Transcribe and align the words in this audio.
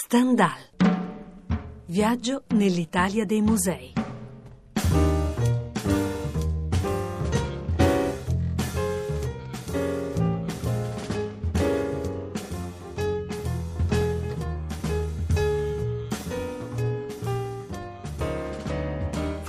Stendhal. 0.00 0.60
Viaggio 1.86 2.44
nell'Italia 2.54 3.26
dei 3.26 3.42
musei. 3.42 3.92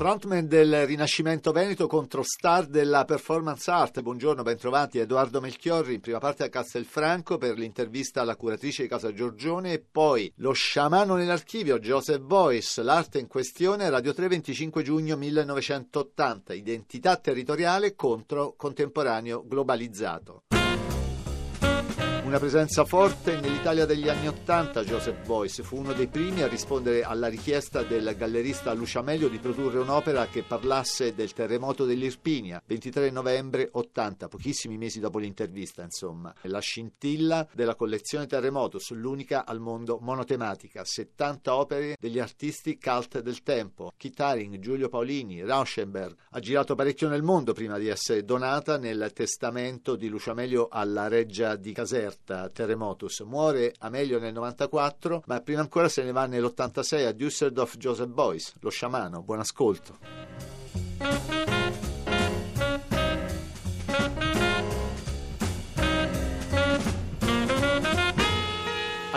Frontman 0.10 0.48
del 0.48 0.88
Rinascimento 0.88 1.52
Veneto 1.52 1.86
contro 1.86 2.24
star 2.24 2.66
della 2.66 3.06
performance 3.06 3.70
art. 3.70 4.02
Buongiorno, 4.02 4.42
bentrovati. 4.42 4.98
Edoardo 4.98 5.40
Melchiorri 5.40 5.94
in 5.94 6.00
prima 6.00 6.18
parte 6.18 6.44
a 6.44 6.50
Castelfranco 6.50 7.38
per 7.38 7.60
l'intervista 7.60 8.22
alla 8.22 8.36
curatrice 8.36 8.82
di 8.82 8.88
Casa 8.88 9.14
Giorgione 9.14 9.74
e 9.74 9.80
poi 9.80 10.34
lo 10.38 10.52
sciamano 10.52 11.14
nell'archivio 11.14 11.78
Joseph 11.78 12.22
Boyce, 12.22 12.82
l'arte 12.82 13.20
in 13.20 13.28
questione, 13.28 13.88
Radio 13.92 14.12
3 14.12 14.28
25 14.30 14.82
giugno 14.82 15.16
1980, 15.16 16.56
identità 16.56 17.16
territoriale 17.18 17.94
contro 17.94 18.56
contemporaneo 18.58 19.46
globalizzato. 19.46 20.46
Una 22.30 22.38
presenza 22.38 22.86
forte 22.86 23.40
nell'Italia 23.40 23.88
degli 23.88 24.08
anni 24.08 24.28
Ottanta, 24.28 24.84
Joseph 24.84 25.26
Boyce 25.26 25.64
fu 25.64 25.78
uno 25.78 25.94
dei 25.94 26.06
primi 26.06 26.44
a 26.44 26.48
rispondere 26.48 27.02
alla 27.02 27.26
richiesta 27.26 27.82
del 27.82 28.14
gallerista 28.16 28.72
Lucia 28.74 29.02
Meglio 29.02 29.30
di 29.30 29.40
produrre 29.40 29.80
un'opera 29.80 30.28
che 30.28 30.44
parlasse 30.44 31.16
del 31.16 31.34
terremoto 31.34 31.86
dell'Irpinia, 31.86 32.62
23 32.64 33.10
novembre 33.10 33.70
80, 33.72 34.28
pochissimi 34.28 34.78
mesi 34.78 35.00
dopo 35.00 35.18
l'intervista, 35.18 35.82
insomma. 35.82 36.32
La 36.44 36.60
scintilla 36.60 37.48
della 37.52 37.74
collezione 37.74 38.28
Terremoto, 38.28 38.78
l'unica 38.90 39.44
al 39.44 39.60
mondo 39.60 39.98
monotematica, 40.00 40.86
70 40.86 41.56
opere 41.56 41.96
degli 42.00 42.20
artisti 42.20 42.78
cult 42.78 43.22
del 43.22 43.42
tempo. 43.42 43.92
Kit 43.98 44.20
Haring, 44.20 44.60
Giulio 44.60 44.88
Paolini, 44.88 45.44
Rauschenberg. 45.44 46.16
Ha 46.30 46.40
girato 46.40 46.76
parecchio 46.76 47.10
nel 47.10 47.24
mondo 47.24 47.54
prima 47.54 47.80
di 47.80 47.88
essere 47.88 48.24
donata 48.24 48.78
nel 48.78 49.10
testamento 49.16 49.96
di 49.96 50.08
Lucia 50.10 50.36
Meglio 50.36 50.68
alla 50.70 51.08
reggia 51.08 51.56
di 51.56 51.72
Caserta 51.72 52.18
Roberta 52.30 52.50
Terremotus 52.50 53.20
muore 53.22 53.74
a 53.80 53.90
meglio 53.90 54.20
nel 54.20 54.34
94, 54.34 55.24
ma 55.26 55.42
prima 55.42 55.62
ancora 55.62 55.90
se 55.90 56.04
ne 56.04 56.12
va 56.12 56.26
nell'86 56.28 57.06
a 57.06 57.12
Düsseldorf 57.12 57.78
Joseph 57.78 58.10
Boyce, 58.10 58.54
lo 58.60 58.70
sciamano. 58.70 59.24
Buon 59.24 59.40
ascolto. 59.40 60.59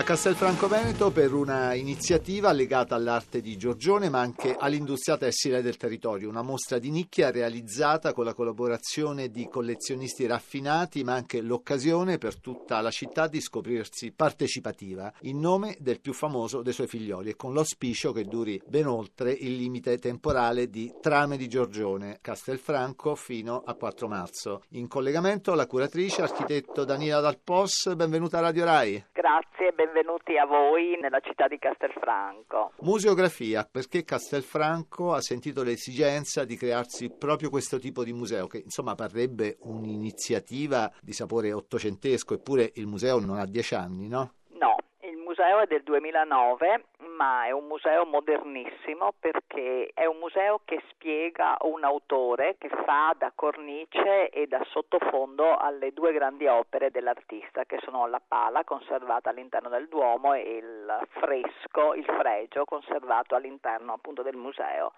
Castelfranco 0.04 0.66
Veneto 0.68 1.12
per 1.12 1.32
una 1.32 1.74
iniziativa 1.74 2.50
legata 2.50 2.96
all'arte 2.96 3.40
di 3.40 3.56
Giorgione 3.56 4.08
ma 4.08 4.20
anche 4.20 4.56
all'industria 4.58 5.16
tessile 5.16 5.62
del 5.62 5.76
territorio, 5.76 6.28
una 6.28 6.42
mostra 6.42 6.78
di 6.78 6.90
nicchia 6.90 7.30
realizzata 7.30 8.12
con 8.12 8.24
la 8.24 8.34
collaborazione 8.34 9.28
di 9.28 9.48
collezionisti 9.48 10.26
raffinati 10.26 11.04
ma 11.04 11.14
anche 11.14 11.40
l'occasione 11.40 12.18
per 12.18 12.40
tutta 12.40 12.80
la 12.80 12.90
città 12.90 13.28
di 13.28 13.40
scoprirsi 13.40 14.12
partecipativa 14.12 15.12
in 15.22 15.38
nome 15.38 15.76
del 15.78 16.00
più 16.00 16.12
famoso 16.12 16.62
dei 16.62 16.72
suoi 16.72 16.88
figlioli 16.88 17.30
e 17.30 17.36
con 17.36 17.54
l'auspicio 17.54 18.12
che 18.12 18.24
duri 18.24 18.60
ben 18.66 18.88
oltre 18.88 19.30
il 19.30 19.54
limite 19.54 19.98
temporale 19.98 20.68
di 20.68 20.92
Trame 21.00 21.36
di 21.36 21.48
Giorgione, 21.48 22.18
Castelfranco 22.20 23.14
fino 23.14 23.62
a 23.64 23.74
4 23.74 24.08
marzo. 24.08 24.62
In 24.70 24.88
collegamento 24.88 25.54
la 25.54 25.66
curatrice 25.66 26.22
architetto 26.22 26.84
Daniela 26.84 27.20
Dalpos, 27.20 27.94
benvenuta 27.94 28.38
a 28.38 28.42
Radio 28.42 28.64
Rai. 28.64 29.04
Grazie, 29.22 29.70
benvenuta 29.70 30.02
benvenuti 30.02 30.36
a 30.36 30.46
voi 30.46 30.98
nella 31.00 31.20
città 31.20 31.46
di 31.48 31.58
Castelfranco. 31.58 32.72
Museografia, 32.80 33.66
perché 33.70 34.04
Castelfranco 34.04 35.12
ha 35.12 35.20
sentito 35.20 35.62
l'esigenza 35.62 36.44
di 36.44 36.56
crearsi 36.56 37.10
proprio 37.10 37.50
questo 37.50 37.78
tipo 37.78 38.04
di 38.04 38.12
museo, 38.12 38.46
che 38.46 38.58
insomma 38.58 38.94
parrebbe 38.94 39.56
un'iniziativa 39.60 40.90
di 41.00 41.12
sapore 41.12 41.52
ottocentesco, 41.52 42.34
eppure 42.34 42.70
il 42.74 42.86
museo 42.86 43.20
non 43.20 43.38
ha 43.38 43.46
dieci 43.46 43.74
anni, 43.74 44.08
no? 44.08 44.32
No, 44.58 44.76
il 45.00 45.16
museo 45.16 45.60
è 45.60 45.66
del 45.66 45.82
2009 45.82 46.84
ma 47.16 47.46
è 47.46 47.50
un 47.50 47.66
museo 47.66 48.04
modernissimo 48.04 49.12
perché 49.18 49.90
è 49.94 50.06
un 50.06 50.18
museo 50.18 50.60
che 50.64 50.82
spiega 50.90 51.56
un 51.62 51.84
autore 51.84 52.56
che 52.58 52.68
fa 52.68 53.14
da 53.16 53.32
cornice 53.34 54.30
e 54.30 54.46
da 54.46 54.64
sottofondo 54.70 55.56
alle 55.56 55.92
due 55.92 56.12
grandi 56.12 56.46
opere 56.46 56.90
dell'artista 56.90 57.64
che 57.64 57.78
sono 57.82 58.06
la 58.06 58.20
pala 58.26 58.64
conservata 58.64 59.30
all'interno 59.30 59.68
del 59.68 59.88
Duomo 59.88 60.34
e 60.34 60.56
il 60.56 61.06
fresco, 61.20 61.94
il 61.94 62.04
fregio 62.04 62.64
conservato 62.64 63.34
all'interno 63.34 63.92
appunto 63.92 64.22
del 64.22 64.36
museo 64.36 64.92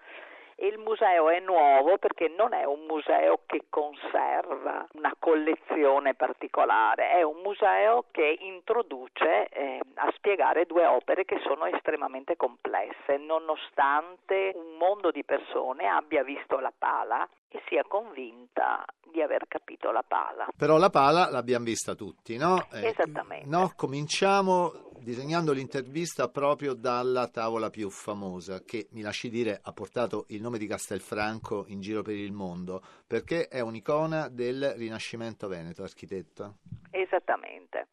il 0.57 0.77
museo 0.77 1.29
è 1.29 1.39
nuovo 1.39 1.97
perché 1.97 2.33
non 2.35 2.53
è 2.53 2.63
un 2.63 2.85
museo 2.87 3.41
che 3.45 3.65
conserva 3.69 4.87
una 4.93 5.13
collezione 5.19 6.13
particolare, 6.13 7.11
è 7.11 7.23
un 7.23 7.41
museo 7.43 8.05
che 8.11 8.37
introduce 8.39 9.47
eh, 9.49 9.79
a 9.95 10.11
spiegare 10.15 10.65
due 10.65 10.85
opere 10.85 11.25
che 11.25 11.39
sono 11.43 11.65
estremamente 11.65 12.37
complesse, 12.37 13.17
nonostante 13.17 14.53
un 14.55 14.77
mondo 14.77 15.11
di 15.11 15.23
persone 15.23 15.87
abbia 15.87 16.23
visto 16.23 16.59
la 16.59 16.73
pala 16.77 17.27
e 17.49 17.61
sia 17.67 17.83
convinta 17.87 18.85
di 19.11 19.21
aver 19.21 19.47
capito 19.47 19.91
la 19.91 20.03
pala. 20.05 20.47
Però 20.57 20.77
la 20.77 20.89
pala 20.89 21.29
l'abbiamo 21.29 21.65
vista 21.65 21.95
tutti, 21.95 22.37
no? 22.37 22.67
Eh, 22.73 22.87
Esattamente. 22.87 23.47
No, 23.47 23.71
cominciamo 23.75 24.71
disegnando 25.05 25.53
l'intervista 25.53 26.29
proprio 26.29 26.73
dalla 26.73 27.27
tavola 27.27 27.69
più 27.69 27.91
famosa, 27.91 28.63
che 28.65 28.87
mi 28.93 29.01
lasci 29.01 29.29
dire 29.29 29.59
ha 29.61 29.71
portato 29.71 30.25
il 30.29 30.41
nome 30.41 30.57
di 30.57 30.65
Castelfranco 30.65 31.65
in 31.67 31.79
giro 31.79 32.01
per 32.01 32.15
il 32.15 32.31
mondo, 32.31 32.81
perché 33.05 33.47
è 33.47 33.59
un'icona 33.59 34.29
del 34.29 34.73
Rinascimento 34.75 35.47
Veneto, 35.47 35.83
architetto. 35.83 36.55
Esattamente. 36.89 37.87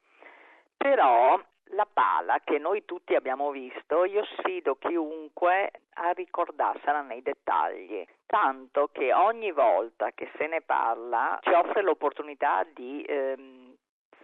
Però 0.74 1.38
la 1.74 1.86
pala 1.92 2.40
che 2.42 2.58
noi 2.58 2.86
tutti 2.86 3.14
abbiamo 3.14 3.50
visto, 3.50 4.06
io 4.06 4.24
sfido 4.38 4.76
chiunque 4.76 5.70
a 5.92 6.12
ricordarsela 6.12 7.02
nei 7.02 7.20
dettagli, 7.20 8.02
tanto 8.24 8.88
che 8.90 9.12
ogni 9.12 9.52
volta 9.52 10.12
che 10.12 10.30
se 10.38 10.46
ne 10.46 10.62
parla 10.62 11.38
ci 11.42 11.50
offre 11.50 11.82
l'opportunità 11.82 12.66
di 12.72 13.04
ehm, 13.06 13.71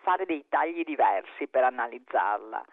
fare 0.08 0.24
dei 0.24 0.42
tagli 0.48 0.84
diversi 0.84 1.46
per 1.48 1.64
analizzarla 1.64 2.64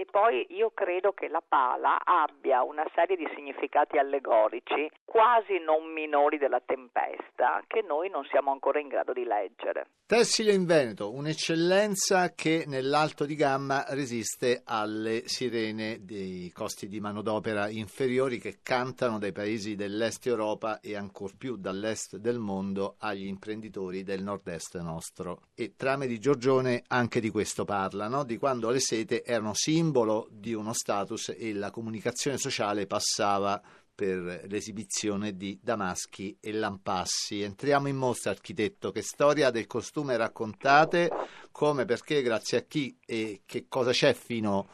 e 0.00 0.06
poi 0.10 0.46
io 0.48 0.70
credo 0.72 1.12
che 1.12 1.28
la 1.28 1.42
pala 1.46 1.98
abbia 2.02 2.62
una 2.62 2.84
serie 2.94 3.16
di 3.16 3.28
significati 3.34 3.98
allegorici 3.98 4.90
quasi 5.04 5.58
non 5.62 5.92
minori 5.92 6.38
della 6.38 6.62
tempesta 6.64 7.62
che 7.66 7.82
noi 7.82 8.08
non 8.08 8.24
siamo 8.30 8.50
ancora 8.50 8.80
in 8.80 8.88
grado 8.88 9.12
di 9.12 9.24
leggere. 9.24 9.88
Tessile 10.06 10.54
in 10.54 10.64
Veneto, 10.64 11.12
un'eccellenza 11.12 12.32
che 12.34 12.64
nell'alto 12.66 13.26
di 13.26 13.34
gamma 13.34 13.84
resiste 13.90 14.62
alle 14.64 15.28
sirene 15.28 15.98
dei 16.00 16.50
costi 16.50 16.88
di 16.88 16.98
manodopera 16.98 17.68
inferiori 17.68 18.38
che 18.38 18.60
cantano 18.62 19.18
dai 19.18 19.32
paesi 19.32 19.74
dell'est 19.74 20.26
Europa 20.26 20.80
e 20.80 20.96
ancor 20.96 21.36
più 21.36 21.56
dall'est 21.56 22.16
del 22.16 22.38
mondo 22.38 22.96
agli 23.00 23.26
imprenditori 23.26 24.02
del 24.02 24.22
nord-est 24.22 24.80
nostro. 24.80 25.42
E 25.54 25.74
trame 25.76 26.06
di 26.06 26.18
Giorgione 26.18 26.84
anche 26.88 27.20
di 27.20 27.28
questo 27.28 27.64
parlano, 27.64 28.24
di 28.24 28.38
quando 28.38 28.70
le 28.70 28.80
sete 28.80 29.22
erano 29.22 29.52
simbolo 29.52 29.88
simbolo 29.90 30.28
di 30.30 30.54
uno 30.54 30.72
status 30.72 31.34
e 31.36 31.52
la 31.52 31.72
comunicazione 31.72 32.38
sociale 32.38 32.86
passava 32.86 33.60
per 33.92 34.46
l'esibizione 34.48 35.36
di 35.36 35.58
damaschi 35.60 36.36
e 36.40 36.52
lampassi. 36.52 37.42
Entriamo 37.42 37.88
in 37.88 37.96
mostra, 37.96 38.30
architetto, 38.30 38.92
che 38.92 39.02
storia 39.02 39.50
del 39.50 39.66
costume 39.66 40.16
raccontate, 40.16 41.10
come, 41.50 41.84
perché, 41.84 42.22
grazie 42.22 42.58
a 42.58 42.62
chi 42.62 42.96
e 43.04 43.42
che 43.44 43.66
cosa 43.68 43.90
c'è 43.90 44.14
fino 44.14 44.68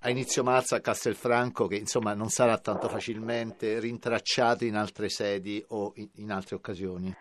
a 0.00 0.10
inizio 0.10 0.42
marzo 0.42 0.74
a 0.74 0.80
Castelfranco 0.80 1.66
che 1.66 1.76
insomma 1.76 2.14
non 2.14 2.28
sarà 2.28 2.58
tanto 2.58 2.88
facilmente 2.88 3.78
rintracciato 3.80 4.64
in 4.64 4.76
altre 4.76 5.08
sedi 5.08 5.64
o 5.68 5.92
in, 6.16 6.30
altre 6.30 6.56
occasioni. 6.56 7.14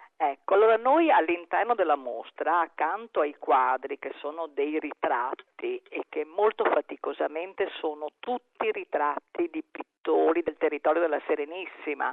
Allora 0.73 0.89
noi 0.89 1.11
all'interno 1.11 1.75
della 1.75 1.95
mostra, 1.95 2.61
accanto 2.61 3.19
ai 3.19 3.35
quadri 3.37 3.99
che 3.99 4.11
sono 4.17 4.47
dei 4.47 4.79
ritratti 4.79 5.79
e 5.87 6.05
che 6.09 6.25
molto 6.25 6.63
faticosamente 6.63 7.69
sono 7.77 8.07
tutti 8.19 8.71
ritratti 8.71 9.49
di 9.51 9.63
pittori 9.69 10.41
del 10.41 10.57
territorio 10.57 11.01
della 11.01 11.21
Serenissima, 11.27 12.11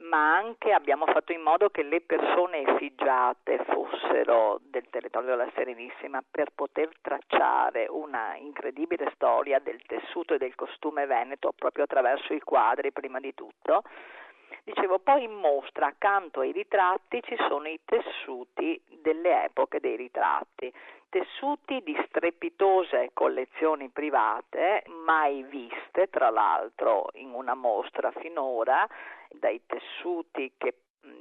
ma 0.00 0.36
anche 0.36 0.72
abbiamo 0.72 1.06
fatto 1.06 1.32
in 1.32 1.40
modo 1.40 1.70
che 1.70 1.82
le 1.82 2.00
persone 2.00 2.60
effigiate 2.60 3.64
fossero 3.64 4.60
del 4.62 4.88
territorio 4.90 5.30
della 5.30 5.50
Serenissima 5.56 6.22
per 6.30 6.50
poter 6.54 6.90
tracciare 7.00 7.86
una 7.88 8.36
incredibile 8.36 9.10
storia 9.14 9.58
del 9.58 9.82
tessuto 9.86 10.34
e 10.34 10.38
del 10.38 10.54
costume 10.54 11.04
veneto 11.06 11.52
proprio 11.56 11.82
attraverso 11.82 12.32
i 12.32 12.40
quadri 12.40 12.92
prima 12.92 13.18
di 13.18 13.34
tutto 13.34 13.82
Dicevo, 14.64 14.98
poi 14.98 15.24
in 15.24 15.32
mostra 15.32 15.86
accanto 15.86 16.40
ai 16.40 16.52
ritratti 16.52 17.22
ci 17.22 17.36
sono 17.48 17.68
i 17.68 17.80
tessuti 17.84 18.80
delle 19.00 19.44
epoche 19.44 19.80
dei 19.80 19.96
ritratti. 19.96 20.72
tessuti 21.10 21.80
di 21.82 21.96
strepitose 22.06 23.10
collezioni 23.14 23.88
private, 23.88 24.84
mai 25.04 25.42
viste 25.44 26.08
tra 26.10 26.28
l'altro 26.28 27.08
in 27.14 27.32
una 27.32 27.54
mostra 27.54 28.10
finora, 28.12 28.86
dai 29.30 29.62
tessuti 29.66 30.52
che 30.58 30.74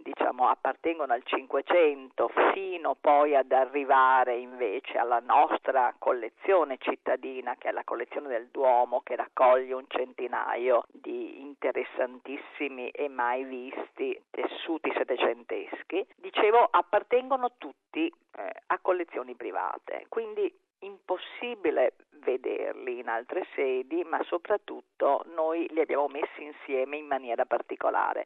diciamo, 0.07 0.48
appartengono 0.48 1.12
al 1.12 1.24
Cinquecento 1.25 2.30
fino 2.54 2.95
poi 2.95 3.36
ad 3.36 3.51
arrivare 3.51 4.38
invece 4.38 4.98
alla 4.98 5.19
nostra 5.19 5.94
collezione 6.00 6.77
cittadina 6.80 7.56
che 7.57 7.68
è 7.68 7.71
la 7.71 7.83
collezione 7.83 8.30
del 8.30 8.48
Duomo 8.48 9.01
che 9.01 9.18
raccoglie 9.18 9.74
un 9.74 9.86
centinaio 9.88 10.86
di 10.92 11.42
interessantissimi 11.42 12.89
e 12.89 13.09
mai 13.09 13.44
visti 13.44 14.18
tessuti 14.30 14.92
settecenteschi, 14.95 16.07
dicevo 16.15 16.65
appartengono 16.71 17.51
tutti 17.57 18.07
eh, 18.07 18.51
a 18.68 18.80
collezioni 18.80 19.36
private, 19.36 20.06
quindi 20.07 20.54
impossibile 20.80 21.95
vederli 22.24 23.00
in 23.00 23.09
altre 23.09 23.45
sedi, 23.56 24.04
ma 24.04 24.21
soprattutto 24.24 25.24
noi 25.33 25.68
li 25.71 25.81
abbiamo 25.81 26.07
messi 26.07 26.44
insieme 26.44 26.98
in 26.98 27.07
maniera 27.07 27.45
particolare 27.45 28.25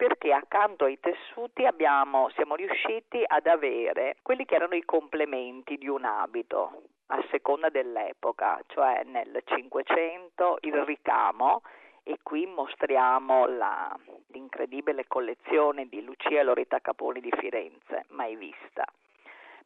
perché 0.00 0.32
accanto 0.32 0.86
ai 0.86 0.98
tessuti 0.98 1.66
abbiamo, 1.66 2.30
siamo 2.30 2.54
riusciti 2.54 3.22
ad 3.22 3.46
avere 3.46 4.16
quelli 4.22 4.46
che 4.46 4.54
erano 4.54 4.74
i 4.74 4.82
complementi 4.86 5.76
di 5.76 5.88
un 5.88 6.06
abito 6.06 6.84
a 7.08 7.22
seconda 7.30 7.68
dell'epoca, 7.68 8.58
cioè 8.68 9.02
nel 9.04 9.42
Cinquecento 9.44 10.56
il 10.62 10.84
ricamo 10.84 11.60
e 12.02 12.16
qui 12.22 12.46
mostriamo 12.46 13.44
la, 13.44 13.94
l'incredibile 14.28 15.04
collezione 15.06 15.86
di 15.86 16.02
Lucia 16.02 16.42
Loretta 16.44 16.80
Caponi 16.80 17.20
di 17.20 17.32
Firenze, 17.36 18.06
mai 18.08 18.36
vista. 18.36 18.86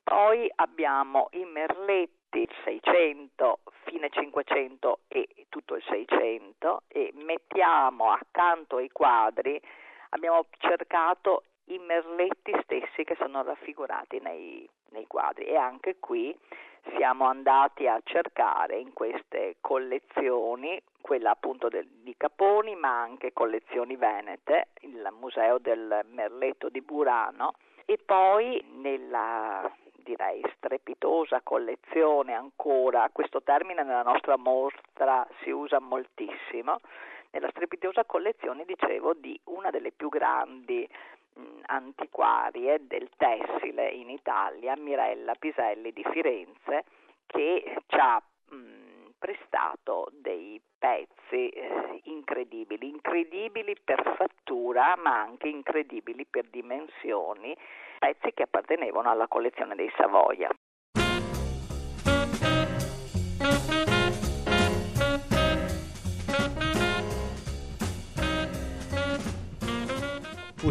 Poi 0.03 0.51
abbiamo 0.57 1.29
i 1.35 1.45
merletti 1.45 2.41
il 2.41 2.51
600, 2.65 3.61
fine 3.85 4.11
500 4.11 4.99
e 5.07 5.29
tutto 5.49 5.77
il 5.77 5.85
600 5.89 6.83
e 6.89 7.13
mettiamo 7.15 8.11
accanto 8.11 8.79
ai 8.79 8.91
quadri 8.91 9.63
abbiamo 10.14 10.46
cercato 10.58 11.44
i 11.66 11.78
merletti 11.78 12.52
stessi 12.62 13.05
che 13.05 13.16
sono 13.16 13.43
raffigurati 13.43 14.20
nei, 14.20 14.69
nei 14.90 15.06
quadri 15.06 15.44
e 15.44 15.56
anche 15.56 15.96
qui 15.99 16.37
siamo 16.96 17.25
andati 17.25 17.87
a 17.88 18.00
cercare 18.05 18.78
in 18.78 18.93
queste 18.93 19.56
collezioni, 19.61 20.81
quella 21.00 21.31
appunto 21.31 21.69
del, 21.69 21.87
di 22.02 22.14
Caponi, 22.16 22.76
ma 22.76 23.00
anche 23.00 23.32
collezioni 23.32 23.96
venete, 23.96 24.69
il 24.81 25.08
Museo 25.19 25.58
del 25.58 26.05
Merletto 26.11 26.69
di 26.69 26.82
Burano 26.82 27.55
e 27.87 27.99
poi 28.05 28.62
nella 28.81 29.70
direi 30.05 30.43
strepitosa 30.56 31.40
collezione 31.43 32.34
ancora, 32.34 33.08
questo 33.11 33.43
termine 33.43 33.82
nella 33.82 34.02
nostra 34.02 34.37
mostra 34.37 35.26
si 35.43 35.50
usa 35.50 35.81
moltissimo, 35.81 36.81
nella 37.35 37.51
strepitosa 37.51 38.05
collezione, 38.05 38.65
dicevo, 38.65 39.13
di 39.15 39.39
una 39.45 39.71
delle 39.71 39.91
più 39.91 40.09
grandi 40.09 40.89
mh, 41.35 41.43
antiquarie 41.67 42.87
del 42.87 43.11
tessile 43.17 43.89
in 43.89 44.09
Italia, 44.09 44.77
Mirella 44.77 45.35
Piselli 45.35 45.93
di 45.93 46.05
Firenze, 46.13 46.85
che 47.27 47.77
ci 47.87 47.97
ha 47.99 48.23
mh, 48.51 49.15
prestato 49.19 50.09
dei 50.13 50.61
pezzi 50.79 51.49
eh, 51.49 52.01
incredibili, 52.05 52.89
incredibili 52.89 53.75
per 53.83 54.15
fattura 54.17 54.95
ma 54.97 55.21
anche 55.21 55.49
incredibili 55.49 56.25
per 56.27 56.47
dimensioni, 56.51 57.57
pezzi 57.99 58.33
che 58.33 58.45
appartenevano 58.45 59.11
alla 59.11 59.27
collezione 59.27 59.75
dei 59.75 59.91
Savoia. 59.97 60.49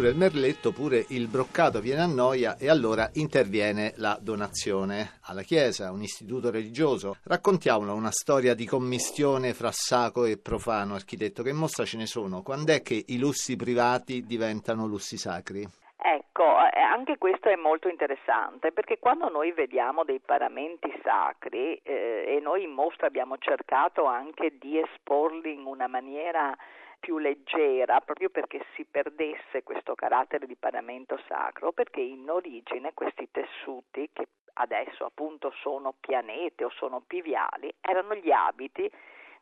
Pure 0.04 0.10
il 0.10 0.16
merletto, 0.16 0.72
pure 0.72 1.06
il 1.08 1.28
broccato 1.28 1.80
viene 1.80 2.02
a 2.02 2.06
noia 2.06 2.58
e 2.58 2.68
allora 2.68 3.08
interviene 3.14 3.94
la 3.96 4.18
donazione 4.20 5.18
alla 5.22 5.40
Chiesa, 5.40 5.92
un 5.92 6.02
istituto 6.02 6.50
religioso. 6.50 7.16
Raccontiamolo 7.24 7.94
una 7.94 8.10
storia 8.10 8.52
di 8.54 8.66
commistione 8.66 9.54
fra 9.54 9.70
sacro 9.72 10.26
e 10.26 10.36
profano, 10.36 10.94
architetto, 10.94 11.42
che 11.42 11.54
mostra 11.54 11.86
ce 11.86 11.96
ne 11.96 12.04
sono. 12.04 12.42
Quando 12.42 12.72
è 12.72 12.82
che 12.82 13.02
i 13.06 13.18
lussi 13.18 13.56
privati 13.56 14.26
diventano 14.26 14.86
lussi 14.86 15.16
sacri? 15.16 15.66
Ecco, 15.96 16.42
eh, 16.42 16.80
anche 16.80 17.16
questo 17.16 17.48
è 17.48 17.56
molto 17.56 17.88
interessante 17.88 18.72
perché 18.72 18.98
quando 18.98 19.30
noi 19.30 19.52
vediamo 19.52 20.04
dei 20.04 20.20
paramenti 20.20 20.92
sacri 21.02 21.80
eh, 21.82 22.24
e 22.28 22.40
noi 22.42 22.64
in 22.64 22.72
mostra 22.72 23.06
abbiamo 23.06 23.38
cercato 23.38 24.04
anche 24.04 24.58
di 24.58 24.78
esporli 24.78 25.54
in 25.54 25.64
una 25.64 25.86
maniera 25.86 26.54
più 27.00 27.18
leggera 27.18 28.00
proprio 28.00 28.30
perché 28.30 28.64
si 28.74 28.84
perdesse 28.84 29.62
questo 29.62 29.94
carattere 29.94 30.46
di 30.46 30.56
paramento 30.56 31.18
sacro, 31.28 31.72
perché 31.72 32.00
in 32.00 32.28
origine 32.28 32.92
questi 32.94 33.28
tessuti 33.30 34.08
che 34.12 34.28
adesso 34.54 35.04
appunto 35.04 35.52
sono 35.60 35.94
pianete 35.98 36.64
o 36.64 36.70
sono 36.70 37.00
piviali, 37.00 37.72
erano 37.80 38.14
gli 38.14 38.30
abiti 38.30 38.90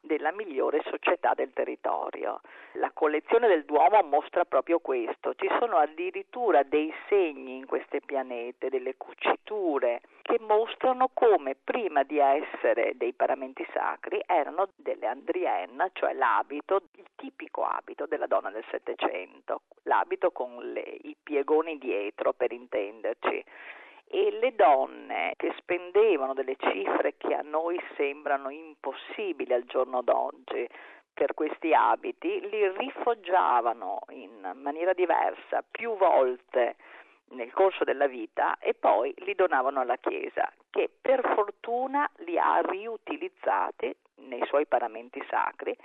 della 0.02 0.32
migliore 0.32 0.82
società 0.90 1.32
del 1.34 1.52
territorio. 1.52 2.40
La 2.72 2.90
collezione 2.93 3.49
del 3.49 3.64
Duomo 3.64 4.02
mostra 4.02 4.44
proprio 4.44 4.81
questo, 4.81 5.34
ci 5.34 5.49
sono 5.58 5.76
addirittura 5.76 6.62
dei 6.62 6.93
segni 7.08 7.56
in 7.56 7.66
queste 7.66 8.00
pianete, 8.00 8.69
delle 8.69 8.96
cuciture 8.96 10.00
che 10.22 10.38
mostrano 10.40 11.10
come 11.12 11.56
prima 11.62 12.02
di 12.02 12.19
essere 12.19 12.93
dei 12.96 13.12
paramenti 13.12 13.66
sacri 13.72 14.22
erano 14.26 14.69
delle 14.76 15.06
andrienne, 15.06 15.90
cioè 15.93 16.12
l'abito, 16.14 16.82
il 16.96 17.06
tipico 17.16 17.64
abito 17.64 18.06
della 18.06 18.26
donna 18.26 18.50
del 18.50 18.64
Settecento, 18.70 19.62
l'abito 19.84 20.31
con 20.31 20.56
le, 20.72 20.81
i 21.02 21.16
piegoni 21.22 21.78
dietro 21.78 22.32
per 22.32 22.52
intenderci 22.52 23.44
le 24.31 24.55
donne 24.55 25.35
che 25.37 25.53
spendevano 25.59 26.35
delle 26.35 26.57
cifre 26.59 27.15
che 27.17 27.35
a 27.35 27.43
noi 27.43 27.81
sembrano 27.97 28.51
impossibili 28.51 29.53
al 29.53 29.65
giorno 29.65 30.03
d'oggi 30.03 30.69
per 31.13 31.35
questi 31.35 31.75
abiti 31.75 32.41
li 32.49 32.69
rifoggiavano 32.69 34.01
in 34.11 34.53
maniera 34.55 34.93
diversa 34.93 35.63
più 35.71 35.97
volte 35.97 36.77
nel 37.31 37.53
corso 37.53 37.85
della 37.85 38.07
vita 38.07 38.57
e 38.59 38.75
poi 38.75 39.15
li 39.19 39.35
donavano 39.35 39.81
alla 39.81 39.97
Chiesa 39.97 40.51
che 40.71 40.91
per 41.01 41.21
fortuna 41.35 42.09
li 42.19 42.39
ha 42.39 42.61
riutilizzati 42.61 43.95
nei 44.17 44.45
suoi 44.47 44.67
paramenti 44.67 45.23
sacri, 45.29 45.77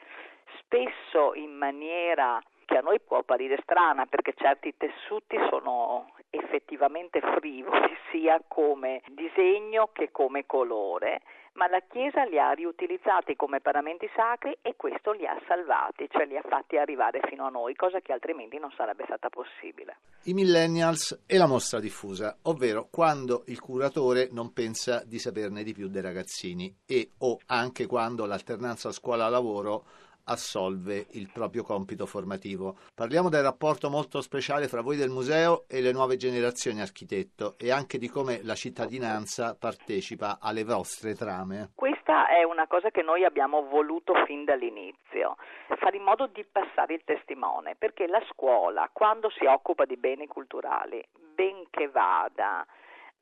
spesso 0.59 1.33
in 1.33 1.51
maniera 1.51 2.41
che 2.67 2.77
a 2.77 2.81
noi 2.81 2.99
può 2.99 3.19
apparire 3.19 3.57
strana 3.63 4.05
perché 4.05 4.33
certi 4.35 4.75
tessuti 4.75 5.37
sono 5.49 6.11
effettivamente 6.29 7.21
frivoli 7.21 7.95
sia 8.11 8.41
come 8.45 9.01
disegno 9.07 9.89
che 9.93 10.11
come 10.11 10.45
colore, 10.45 11.21
ma 11.53 11.69
la 11.69 11.81
Chiesa 11.87 12.25
li 12.25 12.37
ha 12.37 12.51
riutilizzati 12.51 13.37
come 13.37 13.61
paramenti 13.61 14.07
sacri 14.13 14.55
e 14.61 14.75
questo 14.75 15.13
li 15.13 15.25
ha 15.25 15.39
salvati, 15.47 16.07
cioè 16.11 16.25
li 16.25 16.35
ha 16.35 16.43
fatti 16.47 16.77
arrivare 16.77 17.21
fino 17.27 17.45
a 17.45 17.49
noi, 17.49 17.73
cosa 17.73 18.01
che 18.01 18.11
altrimenti 18.11 18.59
non 18.59 18.71
sarebbe 18.75 19.05
stata 19.05 19.29
possibile. 19.29 19.97
I 20.23 20.33
millennials 20.33 21.23
e 21.25 21.37
la 21.37 21.47
mostra 21.47 21.79
diffusa, 21.79 22.37
ovvero 22.43 22.89
quando 22.91 23.43
il 23.47 23.61
curatore 23.61 24.27
non 24.29 24.51
pensa 24.51 25.03
di 25.05 25.19
saperne 25.19 25.63
di 25.63 25.73
più 25.73 25.87
dei 25.87 26.01
ragazzini 26.01 26.75
e 26.85 27.11
o 27.19 27.39
anche 27.47 27.85
quando 27.85 28.25
l'alternanza 28.25 28.91
scuola-lavoro 28.91 29.85
assolve 30.27 31.07
il 31.11 31.29
proprio 31.31 31.63
compito 31.63 32.05
formativo. 32.05 32.77
Parliamo 32.93 33.29
del 33.29 33.43
rapporto 33.43 33.89
molto 33.89 34.21
speciale 34.21 34.67
fra 34.67 34.81
voi 34.81 34.95
del 34.97 35.09
museo 35.09 35.65
e 35.67 35.81
le 35.81 35.91
nuove 35.91 36.17
generazioni 36.17 36.81
architetto 36.81 37.55
e 37.57 37.71
anche 37.71 37.97
di 37.97 38.07
come 38.07 38.41
la 38.43 38.55
cittadinanza 38.55 39.55
partecipa 39.59 40.37
alle 40.41 40.63
vostre 40.63 41.15
trame. 41.15 41.71
Questa 41.75 42.27
è 42.27 42.43
una 42.43 42.67
cosa 42.67 42.89
che 42.89 43.01
noi 43.01 43.23
abbiamo 43.23 43.67
voluto 43.67 44.13
fin 44.25 44.43
dall'inizio, 44.43 45.35
fare 45.79 45.97
in 45.97 46.03
modo 46.03 46.27
di 46.27 46.45
passare 46.45 46.93
il 46.93 47.01
testimone, 47.03 47.75
perché 47.77 48.07
la 48.07 48.23
scuola, 48.29 48.89
quando 48.91 49.29
si 49.29 49.45
occupa 49.45 49.85
di 49.85 49.97
beni 49.97 50.27
culturali, 50.27 51.03
benché 51.33 51.87
vada 51.89 52.65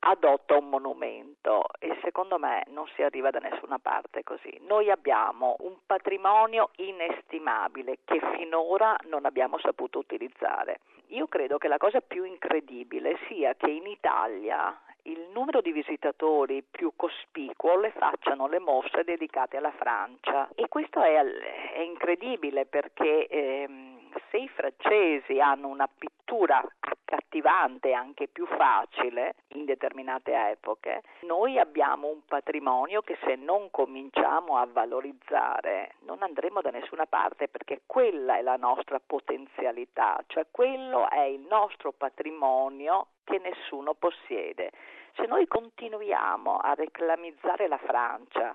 adotta 0.00 0.56
un 0.56 0.68
monumento 0.68 1.64
e 1.78 1.98
secondo 2.02 2.38
me 2.38 2.64
non 2.68 2.86
si 2.94 3.02
arriva 3.02 3.30
da 3.30 3.38
nessuna 3.38 3.78
parte 3.78 4.22
così. 4.22 4.60
Noi 4.66 4.90
abbiamo 4.90 5.56
un 5.60 5.76
patrimonio 5.84 6.70
inestimabile 6.76 7.98
che 8.04 8.20
finora 8.36 8.96
non 9.08 9.24
abbiamo 9.24 9.58
saputo 9.58 9.98
utilizzare. 9.98 10.80
Io 11.08 11.26
credo 11.28 11.58
che 11.58 11.68
la 11.68 11.78
cosa 11.78 12.00
più 12.00 12.24
incredibile 12.24 13.18
sia 13.28 13.54
che 13.54 13.70
in 13.70 13.86
Italia 13.86 14.78
il 15.06 15.28
numero 15.32 15.60
di 15.60 15.72
visitatori 15.72 16.64
più 16.68 16.92
cospicuo 16.96 17.78
le 17.78 17.92
facciano 17.92 18.48
le 18.48 18.58
mostre 18.58 19.04
dedicate 19.04 19.56
alla 19.56 19.72
Francia 19.72 20.48
e 20.54 20.68
questo 20.68 21.00
è, 21.00 21.14
è 21.14 21.80
incredibile 21.80 22.66
perché 22.66 23.26
ehm, 23.28 24.10
se 24.30 24.38
i 24.38 24.48
francesi 24.48 25.40
hanno 25.40 25.68
una 25.68 25.88
pittura 25.88 26.62
accattivante, 27.06 27.92
anche 27.92 28.26
più 28.26 28.46
facile 28.46 29.36
in 29.48 29.64
determinate 29.64 30.34
epoche, 30.50 31.02
noi 31.20 31.58
abbiamo 31.58 32.08
un 32.08 32.24
patrimonio 32.26 33.00
che 33.02 33.16
se 33.24 33.36
non 33.36 33.70
cominciamo 33.70 34.56
a 34.56 34.66
valorizzare 34.66 35.94
non 36.00 36.22
andremo 36.22 36.60
da 36.60 36.70
nessuna 36.70 37.06
parte 37.06 37.46
perché 37.46 37.82
quella 37.86 38.36
è 38.36 38.42
la 38.42 38.56
nostra 38.56 39.00
potenzialità, 39.04 40.22
cioè 40.26 40.46
quello 40.50 41.08
è 41.08 41.22
il 41.22 41.46
nostro 41.48 41.92
patrimonio 41.92 43.08
che 43.22 43.38
nessuno 43.38 43.94
possiede. 43.94 44.72
Se 45.14 45.26
noi 45.26 45.46
continuiamo 45.46 46.56
a 46.56 46.74
reclamizzare 46.74 47.68
la 47.68 47.78
Francia, 47.78 48.54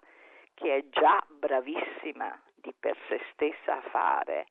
che 0.53 0.75
è 0.75 0.83
già 0.89 1.23
bravissima 1.27 2.39
di 2.55 2.73
per 2.77 2.95
sé 3.07 3.19
stessa 3.31 3.77
a 3.77 3.81
fare, 3.89 4.47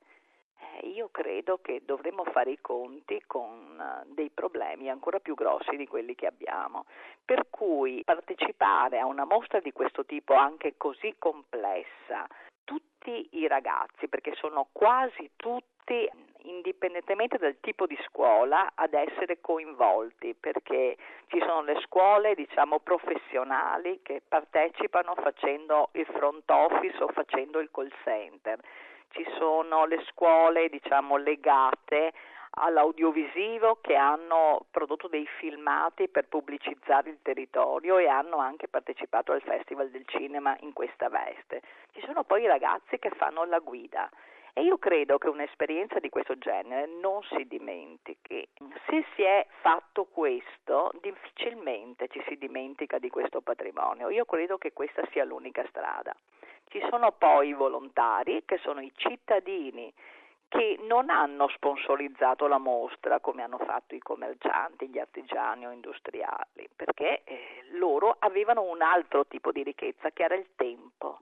io 0.83 1.09
credo 1.11 1.59
che 1.63 1.83
dovremmo 1.85 2.25
fare 2.25 2.53
i 2.53 2.59
conti 2.61 3.23
con 3.27 3.79
uh, 3.79 4.13
dei 4.13 4.31
problemi 4.31 4.89
ancora 4.89 5.19
più 5.19 5.35
grossi 5.35 5.77
di 5.77 5.87
quelli 5.87 6.15
che 6.15 6.27
abbiamo. 6.27 6.85
Per 7.25 7.47
cui 7.51 8.03
partecipare 8.05 8.99
a 8.99 9.07
una 9.07 9.25
mostra 9.25 9.61
di 9.61 9.73
questo 9.73 10.05
tipo, 10.05 10.35
anche 10.35 10.75
così 10.77 11.15
complessa, 11.19 12.27
tutti 12.65 13.29
i 13.33 13.47
ragazzi, 13.47 14.09
perché 14.09 14.35
sono 14.35 14.69
quasi 14.73 15.31
tutti 15.37 16.09
indipendentemente 16.43 17.37
dal 17.37 17.57
tipo 17.61 17.87
di 17.87 17.99
scuola 18.07 18.73
ad 18.75 18.95
essere 18.95 19.41
coinvolti 19.41 20.35
perché 20.35 20.97
ci 21.27 21.39
sono 21.41 21.63
le 21.63 21.79
scuole 21.83 22.35
diciamo 22.35 22.79
professionali 22.79 24.01
che 24.03 24.23
partecipano 24.27 25.15
facendo 25.17 25.91
il 25.93 26.07
front 26.07 26.49
office 26.49 27.03
o 27.03 27.09
facendo 27.09 27.59
il 27.59 27.71
call 27.71 27.91
center 28.05 28.59
ci 29.11 29.27
sono 29.39 29.87
le 29.87 30.03
scuole 30.09 30.69
diciamo, 30.69 31.17
legate 31.17 32.13
all'audiovisivo 32.53 33.79
che 33.81 33.95
hanno 33.95 34.67
prodotto 34.71 35.09
dei 35.09 35.27
filmati 35.39 36.09
per 36.09 36.27
pubblicizzare 36.27 37.11
il 37.11 37.19
territorio 37.23 37.99
e 37.99 38.09
hanno 38.09 38.39
anche 38.39 38.67
partecipato 38.67 39.33
al 39.33 39.43
Festival 39.43 39.91
del 39.91 40.05
Cinema 40.07 40.57
in 40.61 40.73
questa 40.73 41.09
veste. 41.09 41.63
Ci 41.93 42.01
sono 42.05 42.25
poi 42.25 42.43
i 42.43 42.49
ragazzi 42.49 42.99
che 42.99 43.11
fanno 43.11 43.45
la 43.45 43.61
guida 43.61 44.11
e 44.53 44.63
io 44.63 44.79
credo 44.79 45.19
che 45.19 45.29
un'esperienza 45.29 45.99
di 46.01 46.09
questo 46.09 46.37
genere 46.39 46.87
non 47.01 47.23
si 47.23 47.47
dimentichi. 47.47 48.47
Se 48.87 49.05
si 49.15 49.23
è 49.23 49.47
fatto 49.61 50.05
questo, 50.05 50.91
difficilmente 51.01 52.09
ci 52.09 52.23
si 52.29 52.37
dimentica 52.37 52.99
di 52.99 53.09
questo 53.09 53.41
patrimonio. 53.41 54.11
Io 54.11 54.25
credo 54.25 54.59
che 54.59 54.73
questa 54.73 55.07
sia 55.13 55.25
l'unica 55.25 55.65
strada. 55.69 56.15
Ci 56.69 56.81
sono 56.89 57.13
poi 57.13 57.49
i 57.49 57.55
volontari, 57.55 58.43
che 58.45 58.59
sono 58.59 58.81
i 58.81 58.93
cittadini 58.95 59.93
che 60.51 60.81
non 60.83 61.11
hanno 61.11 61.47
sponsorizzato 61.49 62.49
la 62.49 62.59
mostra 62.59 63.21
come 63.21 63.43
hanno 63.43 63.59
fatto 63.59 63.95
i 63.95 64.01
commercianti, 64.01 64.89
gli 64.89 64.99
artigiani 64.99 65.65
o 65.65 65.71
industriali, 65.71 66.69
perché 66.75 67.23
eh, 67.23 67.67
loro 67.75 68.17
avevano 68.19 68.63
un 68.63 68.83
altro 68.83 69.27
tipo 69.27 69.53
di 69.53 69.63
ricchezza 69.63 70.11
che 70.11 70.25
era 70.25 70.35
il 70.35 70.49
tempo 70.57 71.21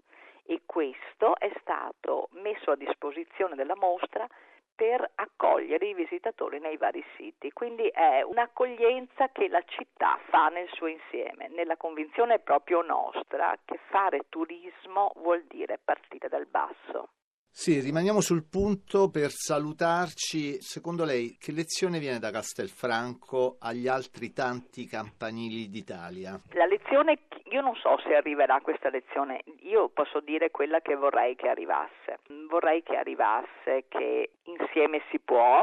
e 0.48 0.62
questo 0.64 1.36
è 1.38 1.52
stato 1.60 2.30
messo 2.32 2.70
a 2.70 2.76
disposizione 2.76 3.54
della 3.54 3.76
mostra 3.76 4.26
per 4.74 5.10
accogliere 5.16 5.88
i 5.88 5.94
visitatori 5.94 6.58
nei 6.58 6.78
vari 6.78 7.04
siti. 7.16 7.52
Quindi 7.52 7.88
è 7.88 8.22
un'accoglienza 8.22 9.28
che 9.28 9.48
la 9.48 9.62
città 9.66 10.18
fa 10.30 10.48
nel 10.48 10.68
suo 10.72 10.86
insieme, 10.86 11.48
nella 11.48 11.76
convinzione 11.76 12.38
proprio 12.38 12.80
nostra 12.80 13.58
che 13.64 13.78
fare 13.90 14.26
turismo 14.30 15.12
vuol 15.16 15.44
dire 15.48 15.78
partire 15.84 16.28
dal 16.28 16.46
basso. 16.46 17.10
Sì, 17.50 17.80
rimaniamo 17.80 18.20
sul 18.20 18.46
punto 18.48 19.10
per 19.10 19.30
salutarci. 19.30 20.62
Secondo 20.62 21.04
lei 21.04 21.36
che 21.40 21.50
lezione 21.50 21.98
viene 21.98 22.20
da 22.20 22.30
Castelfranco 22.30 23.56
agli 23.58 23.88
altri 23.88 24.32
tanti 24.32 24.86
campanili 24.86 25.68
d'Italia? 25.68 26.40
La 26.52 26.66
lezione, 26.66 27.26
io 27.50 27.60
non 27.60 27.74
so 27.76 27.98
se 27.98 28.14
arriverà 28.14 28.60
questa 28.60 28.90
lezione, 28.90 29.42
io 29.60 29.88
posso 29.88 30.20
dire 30.20 30.50
quella 30.50 30.80
che 30.80 30.94
vorrei 30.94 31.34
che 31.34 31.48
arrivasse. 31.48 32.20
Vorrei 32.48 32.82
che 32.82 32.96
arrivasse 32.96 33.84
che 33.88 34.30
insieme 34.44 35.02
si 35.10 35.18
può, 35.18 35.62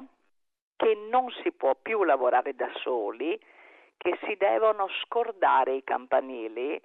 che 0.75 0.95
non 1.09 1.29
si 1.43 1.51
può 1.51 1.75
più 1.81 2.03
lavorare 2.03 2.55
da 2.55 2.69
soli, 2.81 3.39
che 3.97 4.17
si 4.25 4.35
devono 4.35 4.87
scordare 5.03 5.73
i 5.73 5.83
campanili 5.83 6.81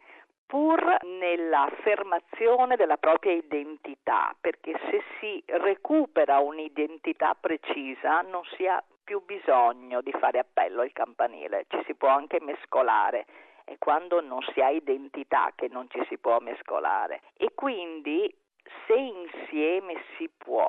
pur 0.46 0.96
nell'affermazione 1.04 2.74
della 2.74 2.96
propria 2.96 3.32
identità, 3.32 4.34
perché 4.40 4.72
se 4.90 5.02
si 5.20 5.42
recupera 5.46 6.40
un'identità 6.40 7.36
precisa 7.38 8.22
non 8.22 8.42
si 8.56 8.66
ha 8.66 8.82
più 9.04 9.22
bisogno 9.24 10.00
di 10.00 10.12
fare 10.12 10.40
appello 10.40 10.82
al 10.82 10.92
campanile, 10.92 11.66
ci 11.68 11.80
si 11.86 11.94
può 11.94 12.08
anche 12.08 12.40
mescolare 12.40 13.26
è 13.70 13.78
quando 13.78 14.20
non 14.20 14.40
si 14.52 14.60
ha 14.60 14.70
identità 14.70 15.52
che 15.54 15.68
non 15.70 15.88
ci 15.90 16.04
si 16.08 16.18
può 16.18 16.40
mescolare. 16.40 17.22
E 17.36 17.52
quindi 17.54 18.34
se 18.86 18.94
insieme 18.94 19.94
si 20.16 20.28
può 20.36 20.68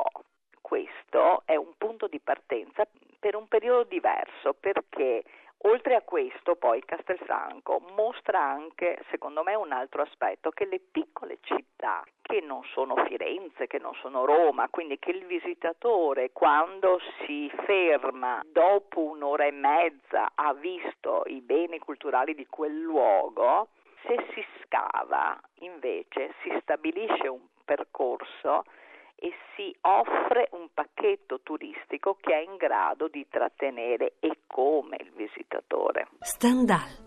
questo 0.61 1.41
è 1.45 1.55
un 1.55 1.73
punto 1.77 2.07
di 2.07 2.19
partenza 2.19 2.85
per 3.19 3.35
un 3.35 3.47
periodo 3.47 3.85
diverso 3.85 4.53
perché 4.53 5.23
Oltre 5.63 5.93
a 5.93 6.01
questo, 6.01 6.55
poi 6.55 6.83
Castelfranco 6.83 7.79
mostra 7.95 8.41
anche, 8.41 8.99
secondo 9.11 9.43
me, 9.43 9.53
un 9.53 9.71
altro 9.71 10.01
aspetto, 10.01 10.49
che 10.49 10.65
le 10.65 10.79
piccole 10.79 11.37
città, 11.41 12.03
che 12.19 12.41
non 12.41 12.63
sono 12.73 12.95
Firenze, 13.05 13.67
che 13.67 13.77
non 13.77 13.93
sono 14.01 14.25
Roma, 14.25 14.69
quindi 14.69 14.97
che 14.97 15.11
il 15.11 15.23
visitatore 15.25 16.31
quando 16.31 16.99
si 17.25 17.51
ferma 17.65 18.41
dopo 18.45 19.01
un'ora 19.01 19.45
e 19.45 19.51
mezza 19.51 20.31
ha 20.33 20.51
visto 20.53 21.23
i 21.27 21.41
beni 21.41 21.77
culturali 21.77 22.33
di 22.33 22.47
quel 22.47 22.79
luogo, 22.79 23.67
se 24.07 24.15
si 24.33 24.43
scava 24.63 25.39
invece 25.59 26.33
si 26.41 26.57
stabilisce 26.61 27.27
un 27.27 27.45
percorso 27.63 28.63
e 29.23 29.31
si 29.55 29.75
offre 29.81 30.49
un 30.53 30.67
pacchetto 30.73 31.41
turistico 31.43 32.17
che 32.19 32.33
è 32.33 32.41
in 32.41 32.57
grado 32.57 33.07
di 33.07 33.27
trattenere 33.29 34.13
e 34.19 34.39
come 34.47 34.97
il 34.99 35.11
visitatore. 35.15 36.07
Stendhal 36.19 37.00